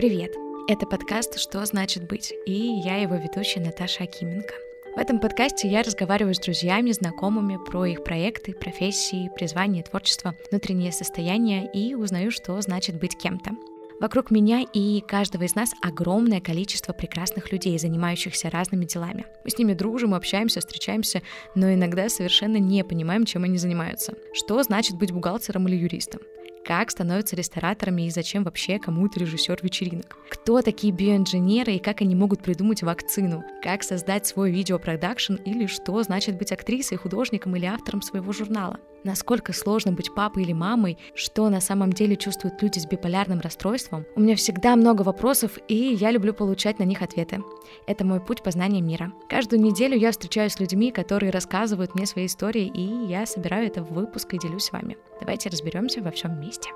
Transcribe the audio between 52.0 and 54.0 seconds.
свои истории, и я собираю это в